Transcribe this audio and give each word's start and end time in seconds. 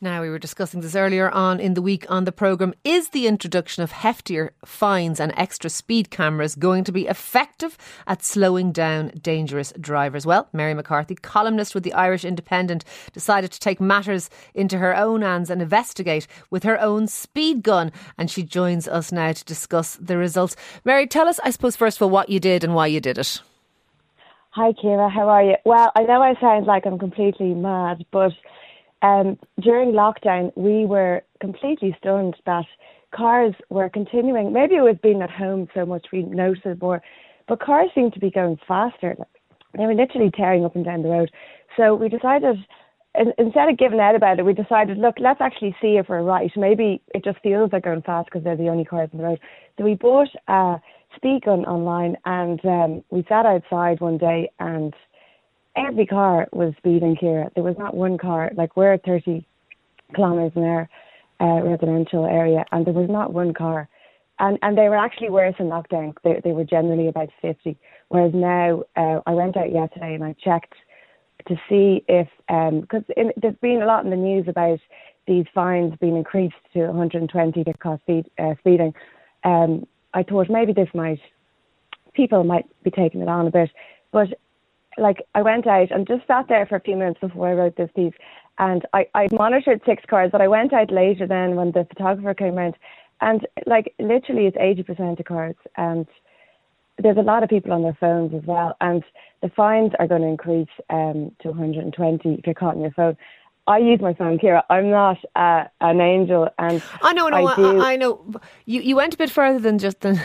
Now, 0.00 0.22
we 0.22 0.30
were 0.30 0.38
discussing 0.38 0.80
this 0.80 0.94
earlier 0.94 1.28
on 1.28 1.58
in 1.58 1.74
the 1.74 1.82
week 1.82 2.06
on 2.08 2.24
the 2.24 2.30
programme. 2.30 2.72
Is 2.84 3.08
the 3.08 3.26
introduction 3.26 3.82
of 3.82 3.90
heftier 3.90 4.50
fines 4.64 5.18
and 5.18 5.34
extra 5.36 5.68
speed 5.68 6.08
cameras 6.08 6.54
going 6.54 6.84
to 6.84 6.92
be 6.92 7.08
effective 7.08 7.76
at 8.06 8.22
slowing 8.22 8.70
down 8.70 9.10
dangerous 9.20 9.72
drivers? 9.80 10.24
Well, 10.24 10.48
Mary 10.52 10.72
McCarthy, 10.72 11.16
columnist 11.16 11.74
with 11.74 11.82
the 11.82 11.94
Irish 11.94 12.24
Independent, 12.24 12.84
decided 13.12 13.50
to 13.50 13.58
take 13.58 13.80
matters 13.80 14.30
into 14.54 14.78
her 14.78 14.96
own 14.96 15.22
hands 15.22 15.50
and 15.50 15.60
investigate 15.60 16.28
with 16.48 16.62
her 16.62 16.80
own 16.80 17.08
speed 17.08 17.64
gun. 17.64 17.90
And 18.16 18.30
she 18.30 18.44
joins 18.44 18.86
us 18.86 19.10
now 19.10 19.32
to 19.32 19.44
discuss 19.44 19.96
the 19.96 20.16
results. 20.16 20.54
Mary, 20.84 21.08
tell 21.08 21.26
us, 21.26 21.40
I 21.42 21.50
suppose, 21.50 21.74
first 21.74 21.98
of 21.98 22.02
all, 22.02 22.10
what 22.10 22.28
you 22.28 22.38
did 22.38 22.62
and 22.62 22.72
why 22.72 22.86
you 22.86 23.00
did 23.00 23.18
it. 23.18 23.42
Hi, 24.50 24.70
Ciara. 24.80 25.10
How 25.10 25.28
are 25.28 25.42
you? 25.42 25.56
Well, 25.64 25.90
I 25.96 26.04
know 26.04 26.22
I 26.22 26.34
sound 26.40 26.66
like 26.66 26.86
I'm 26.86 27.00
completely 27.00 27.52
mad, 27.52 28.06
but 28.12 28.30
um, 29.02 29.38
during 29.60 29.92
lockdown, 29.92 30.52
we 30.56 30.84
were 30.84 31.22
completely 31.40 31.96
stunned 32.00 32.36
that 32.46 32.64
cars 33.14 33.54
were 33.70 33.88
continuing. 33.88 34.52
Maybe 34.52 34.74
it 34.76 34.82
was 34.82 34.96
being 35.02 35.22
at 35.22 35.30
home 35.30 35.68
so 35.74 35.86
much 35.86 36.06
we 36.12 36.22
noticed 36.22 36.80
more, 36.80 37.02
but 37.46 37.60
cars 37.60 37.90
seemed 37.94 38.12
to 38.14 38.20
be 38.20 38.30
going 38.30 38.58
faster. 38.66 39.16
They 39.76 39.86
were 39.86 39.94
literally 39.94 40.30
tearing 40.30 40.64
up 40.64 40.76
and 40.76 40.84
down 40.84 41.02
the 41.02 41.08
road. 41.08 41.30
So 41.76 41.94
we 41.94 42.08
decided, 42.08 42.56
instead 43.14 43.68
of 43.68 43.78
giving 43.78 44.00
out 44.00 44.14
about 44.14 44.38
it, 44.38 44.44
we 44.44 44.52
decided, 44.52 44.98
look, 44.98 45.16
let's 45.20 45.40
actually 45.40 45.76
see 45.80 45.96
if 45.96 46.08
we're 46.08 46.22
right. 46.22 46.50
Maybe 46.56 47.00
it 47.14 47.24
just 47.24 47.38
feels 47.40 47.72
like 47.72 47.84
going 47.84 48.02
fast 48.02 48.26
because 48.26 48.42
they're 48.44 48.56
the 48.56 48.68
only 48.68 48.84
cars 48.84 49.10
on 49.12 49.18
the 49.18 49.24
road. 49.24 49.40
So 49.76 49.84
we 49.84 49.94
bought 49.94 50.28
a 50.48 50.80
speed 51.16 51.42
gun 51.44 51.64
online 51.64 52.16
and 52.24 52.62
um, 52.64 53.04
we 53.10 53.24
sat 53.28 53.46
outside 53.46 54.00
one 54.00 54.18
day 54.18 54.50
and 54.58 54.92
every 55.86 56.06
car 56.06 56.48
was 56.52 56.74
speeding 56.78 57.16
here. 57.16 57.48
There 57.54 57.64
was 57.64 57.76
not 57.78 57.94
one 57.94 58.18
car, 58.18 58.50
like 58.56 58.76
we're 58.76 58.94
at 58.94 59.04
30 59.04 59.46
kilometres 60.14 60.52
an 60.56 60.64
hour 60.64 60.88
uh, 61.40 61.62
residential 61.62 62.26
area, 62.26 62.64
and 62.72 62.86
there 62.86 62.94
was 62.94 63.08
not 63.08 63.32
one 63.32 63.54
car. 63.54 63.88
And 64.40 64.58
and 64.62 64.78
they 64.78 64.88
were 64.88 64.96
actually 64.96 65.30
worse 65.30 65.54
in 65.58 65.66
lockdown. 65.66 66.14
They 66.22 66.40
they 66.44 66.52
were 66.52 66.64
generally 66.64 67.08
about 67.08 67.28
50. 67.42 67.76
Whereas 68.08 68.32
now, 68.34 68.84
uh, 68.96 69.20
I 69.26 69.32
went 69.32 69.56
out 69.56 69.72
yesterday 69.72 70.14
and 70.14 70.24
I 70.24 70.34
checked 70.42 70.74
to 71.46 71.56
see 71.68 72.04
if 72.08 72.28
because 72.46 73.02
um, 73.16 73.32
there's 73.36 73.56
been 73.60 73.82
a 73.82 73.86
lot 73.86 74.04
in 74.04 74.10
the 74.10 74.16
news 74.16 74.46
about 74.48 74.80
these 75.26 75.44
fines 75.54 75.94
being 76.00 76.16
increased 76.16 76.54
to 76.72 76.86
120 76.86 77.64
to 77.64 77.72
cost 77.74 78.02
speed, 78.02 78.30
uh, 78.38 78.54
speeding. 78.60 78.94
Um, 79.44 79.86
I 80.14 80.22
thought 80.22 80.48
maybe 80.48 80.72
this 80.72 80.88
might 80.94 81.20
people 82.14 82.42
might 82.44 82.66
be 82.82 82.90
taking 82.90 83.20
it 83.20 83.28
on 83.28 83.46
a 83.46 83.50
bit, 83.50 83.70
but 84.12 84.28
like 84.98 85.22
I 85.34 85.42
went 85.42 85.66
out 85.66 85.90
and 85.90 86.06
just 86.06 86.26
sat 86.26 86.48
there 86.48 86.66
for 86.66 86.76
a 86.76 86.80
few 86.80 86.96
minutes 86.96 87.20
before 87.20 87.48
I 87.48 87.54
wrote 87.54 87.76
this 87.76 87.90
piece, 87.94 88.14
and 88.58 88.84
I 88.92 89.06
I 89.14 89.28
monitored 89.32 89.80
six 89.86 90.02
cars, 90.08 90.30
but 90.32 90.40
I 90.40 90.48
went 90.48 90.72
out 90.72 90.90
later 90.90 91.26
then 91.26 91.56
when 91.56 91.72
the 91.72 91.84
photographer 91.84 92.34
came 92.34 92.58
around, 92.58 92.76
and 93.20 93.46
like 93.66 93.94
literally 93.98 94.46
it's 94.46 94.56
eighty 94.60 94.82
percent 94.82 95.20
of 95.20 95.26
cars, 95.26 95.56
and 95.76 96.06
there's 97.02 97.16
a 97.16 97.22
lot 97.22 97.42
of 97.42 97.48
people 97.48 97.72
on 97.72 97.82
their 97.82 97.96
phones 97.98 98.34
as 98.34 98.42
well, 98.44 98.76
and 98.80 99.04
the 99.42 99.48
fines 99.50 99.92
are 99.98 100.06
going 100.06 100.22
to 100.22 100.28
increase 100.28 100.68
um, 100.90 101.30
to 101.40 101.48
120 101.48 102.34
if 102.34 102.46
you're 102.46 102.54
caught 102.54 102.74
on 102.74 102.80
your 102.80 102.90
phone. 102.90 103.16
I 103.68 103.78
use 103.78 104.00
my 104.00 104.14
phone, 104.14 104.38
Ciara. 104.40 104.64
I'm 104.70 104.90
not 104.90 105.18
uh, 105.36 105.64
an 105.80 106.00
angel, 106.00 106.48
and 106.58 106.82
I 107.02 107.12
know, 107.12 107.28
no, 107.28 107.46
I, 107.46 107.52
I, 107.52 107.92
I 107.92 107.96
know. 107.96 108.34
You 108.64 108.80
you 108.80 108.96
went 108.96 109.14
a 109.14 109.16
bit 109.16 109.30
further 109.30 109.58
than 109.58 109.78
just 109.78 110.00
the 110.00 110.20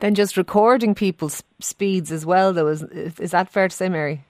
than 0.00 0.14
just 0.14 0.36
recording 0.36 0.94
people's 0.94 1.42
speeds 1.60 2.12
as 2.12 2.24
well, 2.24 2.52
though. 2.52 2.68
Is, 2.68 2.82
is 2.82 3.30
that 3.32 3.48
fair 3.50 3.68
to 3.68 3.74
say, 3.74 3.88
Mary? 3.88 4.24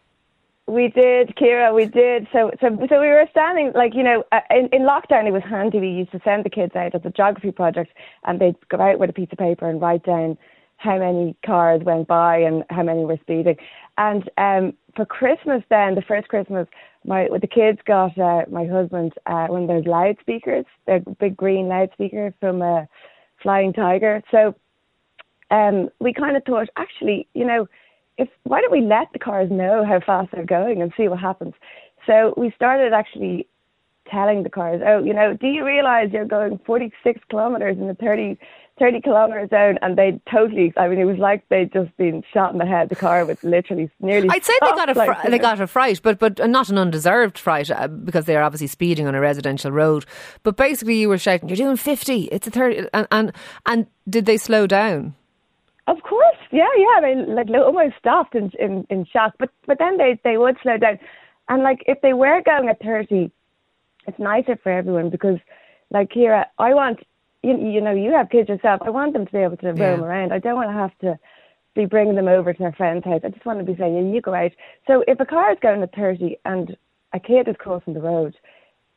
We 0.67 0.89
did, 0.89 1.35
Ciara. 1.37 1.75
We 1.75 1.85
did. 1.87 2.27
So, 2.33 2.51
so, 2.61 2.69
so 2.89 3.01
we 3.01 3.09
were 3.09 3.27
standing 3.31 3.73
like 3.75 3.95
you 3.95 4.03
know, 4.03 4.25
uh, 4.33 4.41
in, 4.51 4.69
in 4.73 4.83
lockdown. 4.83 5.27
It 5.27 5.33
was 5.33 5.43
handy. 5.49 5.79
We 5.79 5.91
used 5.91 6.13
to 6.13 6.21
send 6.25 6.45
the 6.45 6.51
kids 6.51 6.75
out 6.75 6.95
at 6.95 7.03
the 7.03 7.11
geography 7.11 7.53
project, 7.53 7.93
and 8.25 8.41
they'd 8.41 8.57
go 8.71 8.81
out 8.81 8.99
with 8.99 9.11
a 9.11 9.13
piece 9.13 9.29
of 9.31 9.39
paper 9.39 9.69
and 9.69 9.81
write 9.81 10.05
down 10.05 10.39
how 10.79 10.99
many 10.99 11.37
cars 11.45 11.83
went 11.85 12.09
by 12.09 12.39
and 12.39 12.65
how 12.71 12.83
many 12.83 13.05
were 13.05 13.19
speeding. 13.21 13.57
And 13.99 14.29
um, 14.39 14.73
for 14.97 15.05
Christmas, 15.05 15.63
then 15.69 15.95
the 15.95 16.03
first 16.03 16.29
Christmas, 16.29 16.67
my 17.05 17.29
the 17.41 17.47
kids 17.47 17.79
got 17.87 18.17
uh, 18.19 18.45
my 18.51 18.67
husband 18.67 19.13
uh, 19.27 19.47
one 19.49 19.63
of 19.63 19.69
those 19.69 19.87
loudspeakers, 19.87 20.65
the 20.87 21.05
big 21.21 21.37
green 21.37 21.69
loudspeaker 21.69 22.33
from 22.41 22.63
a 22.63 22.75
uh, 22.75 22.85
Flying 23.43 23.75
Tiger. 23.75 24.23
So 24.31 24.55
um, 25.55 25.89
we 26.01 26.13
kind 26.13 26.37
of 26.37 26.45
thought, 26.45 26.69
actually, 26.77 27.29
you 27.35 27.45
know, 27.45 27.69
if 28.19 28.29
why 28.43 28.61
don't 28.61 28.73
we 28.73 28.81
let 28.81 29.13
the 29.13 29.19
cars 29.19 29.51
know 29.51 29.85
how 29.85 30.01
fast 30.01 30.31
they're 30.33 30.45
going 30.45 30.83
and 30.83 30.93
see 30.97 31.09
what 31.09 31.21
happens? 31.21 31.55
So 32.07 32.35
we 32.37 32.53
started 32.57 32.93
actually 32.93 33.47
telling 34.11 34.43
the 34.43 34.51
cars, 34.51 34.83
oh, 34.87 35.03
you 35.03 35.15
know, 35.15 35.35
do 35.35 35.47
you 35.47 35.65
realize 35.65 36.11
you're 36.13 36.27
going 36.27 36.59
46 36.67 37.21
kilometers 37.31 37.79
in 37.79 37.87
the 37.87 37.95
30, 37.95 38.37
30 38.79 39.01
kilometer 39.01 39.49
zone? 39.49 39.79
And 39.81 39.97
they 39.97 40.21
totally, 40.31 40.73
I 40.77 40.89
mean, 40.89 40.99
it 40.99 41.05
was 41.05 41.19
like 41.19 41.49
they'd 41.49 41.73
just 41.73 41.97
been 41.97 42.23
shot 42.33 42.53
in 42.53 42.59
the 42.59 42.67
head. 42.67 42.89
The 42.89 42.97
car 42.97 43.25
was 43.25 43.43
literally 43.43 43.91
nearly. 44.01 44.29
I'd 44.31 44.45
say 44.45 44.55
they 44.61 44.73
got 44.73 44.91
a 44.91 44.95
fr- 44.95 45.29
they 45.29 45.39
got 45.39 45.61
a 45.61 45.67
fright, 45.67 46.01
but 46.03 46.19
but 46.19 46.39
not 46.51 46.69
an 46.69 46.79
undeserved 46.79 47.39
fright 47.39 47.71
uh, 47.71 47.89
because 47.89 48.27
they 48.27 48.37
are 48.37 48.43
obviously 48.43 48.67
speeding 48.67 49.07
on 49.07 49.15
a 49.15 49.21
residential 49.21 49.71
road. 49.73 50.05
But 50.43 50.57
basically, 50.57 50.97
you 50.97 51.09
were 51.09 51.19
shouting, 51.19 51.49
"You're 51.49 51.57
doing 51.57 51.77
50. 51.77 52.25
It's 52.25 52.47
a 52.47 52.51
30. 52.51 52.89
And 52.93 53.09
and, 53.11 53.33
and 53.67 53.87
did 54.09 54.27
they 54.27 54.37
slow 54.37 54.67
down? 54.67 55.15
Of 55.87 56.03
course, 56.03 56.37
yeah, 56.51 56.69
yeah. 56.77 57.01
They 57.03 57.33
like 57.33 57.49
almost 57.51 57.97
stopped 57.99 58.35
in 58.35 58.51
in, 58.59 58.87
in 58.89 59.05
shock, 59.05 59.35
but 59.39 59.51
but 59.67 59.79
then 59.79 59.99
they 59.99 60.19
they 60.25 60.39
would 60.39 60.57
slow 60.63 60.79
down, 60.79 60.99
and 61.49 61.63
like 61.63 61.83
if 61.87 62.01
they 62.01 62.15
were 62.15 62.41
going 62.43 62.69
at 62.71 62.81
thirty, 62.81 63.31
it's 64.07 64.19
nicer 64.19 64.57
for 64.63 64.73
everyone 64.73 65.11
because, 65.11 65.39
like 65.91 66.11
here, 66.13 66.47
I 66.59 66.73
want 66.73 67.01
you 67.43 67.59
you 67.59 67.83
know 67.83 67.93
you 67.93 68.13
have 68.13 68.31
kids 68.31 68.49
yourself. 68.49 68.81
I 68.85 68.91
want 68.91 69.13
them 69.13 69.27
to 69.27 69.33
be 69.33 69.39
able 69.39 69.59
to 69.59 69.69
roam 69.69 70.01
yeah. 70.01 70.07
around. 70.07 70.33
I 70.33 70.39
don't 70.39 70.57
want 70.57 70.71
to 70.71 70.75
have 70.75 70.99
to 71.01 71.19
be 71.75 71.85
bringing 71.85 72.15
them 72.15 72.29
over 72.29 72.55
to 72.55 72.59
their 72.59 72.73
friend's 72.73 73.05
house. 73.05 73.21
I 73.23 73.29
just 73.29 73.45
want 73.45 73.59
to 73.59 73.65
be 73.65 73.77
saying, 73.77 73.95
yeah, 73.95 74.15
you 74.15 74.21
go 74.23 74.33
out. 74.33 74.53
So 74.87 75.05
if 75.07 75.21
a 75.21 75.27
car 75.27 75.53
is 75.53 75.59
going 75.61 75.83
at 75.83 75.95
thirty 75.95 76.39
and 76.47 76.77
a 77.13 77.21
kid 77.21 77.47
is 77.47 77.57
crossing 77.59 77.93
the 77.93 78.01
road, 78.01 78.35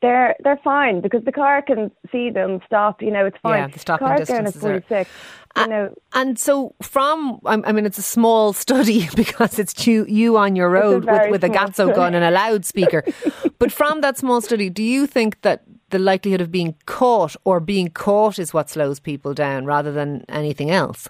they're 0.02 0.36
they're 0.44 0.60
fine 0.64 1.02
because 1.02 1.24
the 1.24 1.32
car 1.32 1.62
can 1.62 1.92
see 2.12 2.30
them 2.30 2.60
stop. 2.66 3.02
You 3.02 3.12
know, 3.12 3.26
it's 3.26 3.38
fine. 3.42 3.60
Yeah, 3.60 3.68
the 3.68 3.80
stopping 3.80 4.08
Car's 4.08 4.20
distance 4.20 4.56
going 4.58 4.76
at 4.76 4.88
46. 4.88 5.10
You 5.58 5.68
know, 5.68 5.96
and 6.14 6.38
so 6.38 6.76
from 6.84 7.40
I 7.46 7.72
mean, 7.72 7.86
it's 7.86 7.98
a 7.98 8.04
small 8.04 8.54
study 8.66 9.10
because 9.16 9.58
it's 9.58 9.88
you, 9.88 10.06
you 10.08 10.38
on 10.38 10.56
your 10.56 10.70
road 10.70 11.06
with, 11.06 11.32
with 11.32 11.44
a 11.44 11.50
Gatso 11.50 11.94
gun 11.94 12.14
and 12.14 12.24
a 12.24 12.32
loudspeaker. 12.32 13.04
but 13.60 13.72
from 13.72 14.02
that 14.02 14.18
small 14.18 14.42
study, 14.42 14.70
do 14.70 14.84
you 14.84 15.08
think 15.08 15.42
that 15.42 15.64
the 15.90 16.00
likelihood 16.00 16.42
of 16.42 16.52
being 16.52 16.76
caught 16.86 17.36
or 17.44 17.60
being 17.60 17.88
caught 17.90 18.38
is 18.38 18.54
what 18.54 18.70
slows 18.70 19.00
people 19.00 19.34
down 19.34 19.66
rather 19.66 19.92
than 19.92 20.26
anything 20.30 20.70
else? 20.70 21.10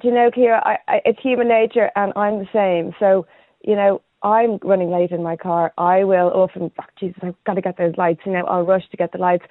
Do 0.00 0.08
you 0.08 0.14
know, 0.14 0.30
Ciara, 0.30 0.62
I, 0.64 0.78
I, 0.86 1.00
it's 1.04 1.20
human 1.20 1.48
nature, 1.48 1.90
and 1.96 2.12
I'm 2.14 2.38
the 2.38 2.48
same. 2.52 2.94
So 2.98 3.26
you 3.62 3.74
know, 3.76 4.00
I'm 4.22 4.58
running 4.62 4.90
late 4.90 5.10
in 5.10 5.22
my 5.22 5.36
car, 5.36 5.72
I 5.78 6.04
will 6.04 6.28
often, 6.28 6.70
oh, 6.80 6.84
Jesus, 6.98 7.18
I've 7.22 7.44
got 7.44 7.54
to 7.54 7.60
get 7.60 7.78
those 7.78 7.94
lights. 7.96 8.20
You 8.26 8.32
know, 8.32 8.44
I'll 8.44 8.64
rush 8.64 8.88
to 8.90 8.96
get 8.96 9.12
the 9.12 9.18
lights. 9.18 9.44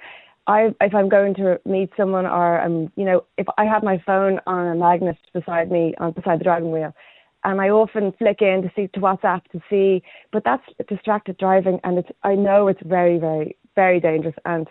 I, 0.46 0.74
if 0.80 0.94
I'm 0.94 1.08
going 1.08 1.34
to 1.34 1.60
meet 1.66 1.90
someone, 1.96 2.26
or 2.26 2.60
um, 2.60 2.90
you 2.96 3.04
know, 3.04 3.24
if 3.36 3.46
I 3.58 3.64
have 3.64 3.82
my 3.82 4.02
phone 4.04 4.40
on 4.46 4.66
a 4.66 4.74
magnet 4.74 5.18
beside 5.34 5.70
me, 5.70 5.94
on 5.98 6.12
beside 6.12 6.40
the 6.40 6.44
driving 6.44 6.70
wheel, 6.70 6.94
and 7.44 7.60
I 7.60 7.68
often 7.68 8.12
flick 8.18 8.40
in 8.40 8.62
to 8.62 8.70
see 8.74 8.88
to 8.88 9.00
WhatsApp 9.00 9.42
to 9.52 9.60
see, 9.68 10.02
but 10.32 10.44
that's 10.44 10.64
distracted 10.88 11.36
driving, 11.36 11.80
and 11.84 11.98
it's 11.98 12.08
I 12.22 12.34
know 12.34 12.68
it's 12.68 12.80
very, 12.84 13.18
very, 13.18 13.56
very 13.74 14.00
dangerous, 14.00 14.34
and 14.46 14.66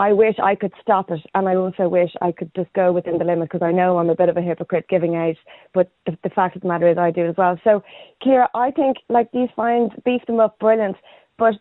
I 0.00 0.14
wish 0.14 0.36
I 0.42 0.54
could 0.54 0.72
stop 0.80 1.10
it, 1.10 1.20
and 1.34 1.46
I 1.46 1.56
also 1.56 1.86
wish 1.86 2.10
I 2.22 2.32
could 2.32 2.50
just 2.56 2.72
go 2.72 2.90
within 2.90 3.18
the 3.18 3.24
limit 3.24 3.50
because 3.50 3.62
I 3.62 3.70
know 3.70 3.98
I'm 3.98 4.08
a 4.08 4.14
bit 4.14 4.30
of 4.30 4.36
a 4.38 4.40
hypocrite 4.40 4.88
giving 4.88 5.14
out, 5.14 5.36
but 5.74 5.90
the, 6.06 6.16
the 6.24 6.30
fact 6.30 6.56
of 6.56 6.62
the 6.62 6.68
matter 6.68 6.88
is 6.88 6.96
I 6.96 7.10
do 7.10 7.26
as 7.26 7.36
well. 7.36 7.60
So, 7.62 7.82
Ciara, 8.22 8.48
I 8.54 8.70
think 8.70 8.96
like 9.10 9.30
these 9.32 9.50
fines 9.54 9.90
beef 10.02 10.22
them 10.26 10.40
up 10.40 10.58
brilliant, 10.58 10.96
but 11.36 11.52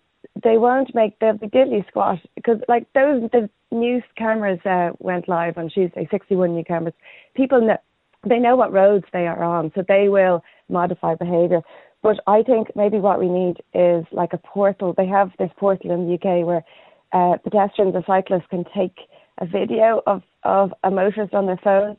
they 0.42 0.58
won't 0.58 0.96
make 0.96 1.20
the, 1.20 1.38
the 1.42 1.48
diddly 1.48 1.86
squat 1.90 2.20
because 2.36 2.60
like 2.70 2.88
those 2.94 3.30
the 3.34 3.50
new 3.74 4.02
cameras 4.18 4.60
uh, 4.66 4.92
went 5.00 5.28
live 5.28 5.58
on 5.58 5.68
Tuesday, 5.68 6.08
61 6.10 6.56
new 6.56 6.64
cameras. 6.64 6.96
People 7.36 7.60
know 7.60 7.78
they 8.26 8.40
know 8.40 8.56
what 8.56 8.72
roads 8.72 9.06
they 9.12 9.28
are 9.28 9.44
on, 9.44 9.74
so 9.76 9.84
they 9.86 10.08
will 10.08 10.46
modify 10.70 11.14
behaviour. 11.14 11.60
But 12.02 12.22
I 12.26 12.44
think 12.44 12.70
maybe 12.74 13.00
what 13.00 13.20
we 13.20 13.28
need 13.28 13.58
is 13.74 14.06
like 14.14 14.32
a 14.32 14.38
portal. 14.38 14.94
They 14.96 15.08
have 15.08 15.32
this 15.38 15.52
portal 15.58 15.92
in 15.92 16.08
the 16.08 16.14
UK 16.14 16.46
where 16.46 16.64
uh, 17.12 17.38
pedestrians 17.44 17.96
or 17.96 18.04
cyclists 18.06 18.48
can 18.50 18.64
take 18.76 18.98
a 19.40 19.46
video 19.46 20.02
of, 20.06 20.22
of 20.44 20.74
a 20.84 20.92
motorist 20.92 21.34
on 21.34 21.46
their 21.46 21.60
phone 21.64 21.98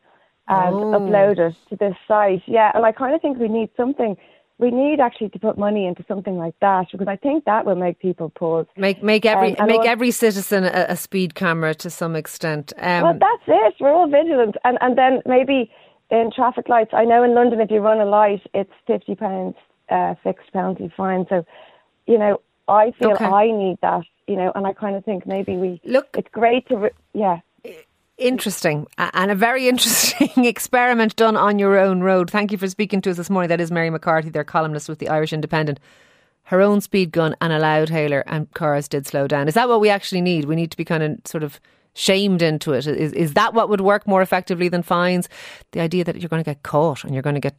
and 0.49 0.75
oh. 0.75 0.99
upload 0.99 1.39
it 1.39 1.57
to 1.69 1.77
this 1.77 1.95
site. 2.07 2.43
Yeah, 2.47 2.71
and 2.75 2.85
I 2.85 2.93
kind 2.93 3.15
of 3.15 3.21
think 3.21 3.39
we 3.39 3.49
need 3.49 3.71
something. 3.77 4.17
We 4.59 4.71
need 4.71 5.01
actually 5.01 5.31
to 5.31 5.39
put 5.39 5.57
money 5.57 5.87
into 5.87 6.05
something 6.07 6.37
like 6.37 6.55
that 6.61 6.89
because 6.93 7.09
I 7.09 7.17
think 7.17 7.45
that 7.47 7.65
will 7.65 7.77
make 7.77 7.99
people 7.99 8.29
pause. 8.29 8.67
Make 8.77 9.03
make 9.03 9.25
every 9.25 9.57
um, 9.59 9.69
make 9.69 9.79
also, 9.79 9.91
every 9.91 10.11
citizen 10.11 10.65
a, 10.65 10.87
a, 10.91 10.97
speed 10.97 11.35
camera 11.35 11.75
to 11.77 11.89
some 11.89 12.15
extent. 12.15 12.75
Um, 12.79 13.03
well, 13.03 13.19
that's 13.19 13.43
it. 13.47 13.75
We're 13.81 13.93
all 13.93 14.11
vigilant, 14.11 14.57
and 14.65 14.77
and 14.83 14.99
then 14.99 15.23
maybe 15.25 15.71
in 16.11 16.31
traffic 16.35 16.69
lights. 16.69 16.91
I 16.93 17.05
know 17.05 17.23
in 17.23 17.35
London, 17.35 17.61
if 17.61 17.71
you 17.71 17.81
run 17.81 18.01
a 18.01 18.05
light, 18.05 18.43
it's 18.53 18.73
fifty 18.87 19.15
pounds 19.15 19.57
uh, 19.91 20.15
fixed 20.23 20.53
penalty 20.53 20.93
fine. 20.97 21.27
So, 21.29 21.45
you 22.07 22.19
know, 22.19 22.41
I 22.71 22.93
feel 22.93 23.13
Okay. 23.13 23.25
I 23.25 23.47
need 23.51 23.79
that. 23.83 24.03
You 24.27 24.37
know, 24.37 24.53
and 24.55 24.67
I 24.67 24.73
kind 24.73 24.95
of 24.97 25.05
think 25.05 25.27
maybe 25.27 25.57
we 25.57 25.81
Look- 25.85 26.09
It's 26.17 26.29
great 26.31 26.69
to, 26.69 26.77
re- 26.77 26.91
yeah. 27.15 27.41
Interesting 28.17 28.87
and 28.99 29.31
a 29.31 29.35
very 29.35 29.67
interesting 29.73 30.45
experiment 30.45 31.17
done 31.17 31.37
on 31.37 31.59
your 31.59 31.79
own 31.79 32.01
road. 32.03 32.31
Thank 32.31 32.53
you 32.53 32.59
for 32.59 32.69
speaking 32.69 33.01
to 33.03 33.11
us 33.11 33.17
this 33.17 33.31
morning. 33.31 33.49
That 33.49 33.61
is 33.63 33.71
Mary 33.71 33.89
McCarthy, 33.91 34.29
their 34.29 34.45
columnist 34.45 34.89
with 34.91 34.99
the 34.99 35.09
Irish 35.09 35.33
Independent. 35.33 35.81
Her 36.45 36.61
own 36.61 36.81
speed 36.83 37.13
gun 37.13 37.35
and 37.41 37.53
a 37.53 37.59
loud 37.59 37.89
hailer, 37.89 38.23
and 38.27 38.53
cars 38.55 38.89
did 38.89 39.07
slow 39.07 39.27
down. 39.27 39.49
Is 39.49 39.55
that 39.55 39.69
what 39.69 39.81
we 39.81 39.89
actually 39.89 40.21
need? 40.21 40.45
We 40.47 40.57
need 40.57 40.71
to 40.73 40.77
be 40.77 40.85
kind 40.85 41.03
of 41.03 41.19
sort 41.25 41.43
of 41.45 41.61
shamed 41.95 42.43
into 42.43 42.73
it. 42.73 42.87
Is, 42.87 43.13
is 43.15 43.35
that 43.35 43.55
what 43.55 43.69
would 43.71 43.81
work 43.81 44.07
more 44.07 44.21
effectively 44.21 44.69
than 44.69 44.83
fines? 44.83 45.29
The 45.73 45.81
idea 45.81 46.05
that 46.05 46.17
you're 46.21 46.29
going 46.29 46.43
to 46.45 46.49
get 46.51 46.63
caught 46.63 47.05
and 47.05 47.15
you're 47.15 47.23
going 47.23 47.35
to 47.37 47.41
get, 47.41 47.55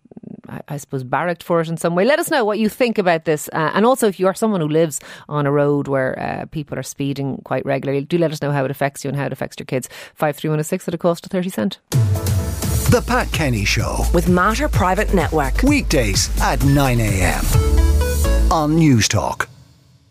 I, 0.51 0.61
I 0.67 0.77
suppose, 0.77 1.03
barracked 1.03 1.43
for 1.43 1.61
it 1.61 1.69
in 1.69 1.77
some 1.77 1.95
way. 1.95 2.05
Let 2.05 2.19
us 2.19 2.29
know 2.29 2.43
what 2.43 2.59
you 2.59 2.67
think 2.69 2.97
about 2.97 3.25
this. 3.25 3.49
Uh, 3.53 3.71
and 3.73 3.85
also, 3.85 4.07
if 4.07 4.19
you 4.19 4.27
are 4.27 4.33
someone 4.33 4.61
who 4.61 4.67
lives 4.67 4.99
on 5.29 5.45
a 5.45 5.51
road 5.51 5.87
where 5.87 6.19
uh, 6.19 6.45
people 6.47 6.77
are 6.77 6.83
speeding 6.83 7.41
quite 7.45 7.65
regularly, 7.65 8.03
do 8.03 8.17
let 8.17 8.31
us 8.31 8.41
know 8.41 8.51
how 8.51 8.65
it 8.65 8.71
affects 8.71 9.03
you 9.03 9.09
and 9.09 9.17
how 9.17 9.25
it 9.25 9.33
affects 9.33 9.55
your 9.57 9.65
kids. 9.65 9.87
53106 10.15 10.87
at 10.87 10.93
a 10.93 10.97
cost 10.97 11.25
of 11.25 11.31
30 11.31 11.49
cent. 11.49 11.79
The 12.91 13.03
Pat 13.07 13.31
Kenny 13.31 13.63
Show. 13.63 14.03
With 14.13 14.27
Mater 14.27 14.67
Private 14.67 15.13
Network. 15.13 15.63
Weekdays 15.63 16.29
at 16.41 16.63
9 16.65 16.99
a.m. 16.99 17.45
on 18.51 18.75
Newstalk. 18.75 19.47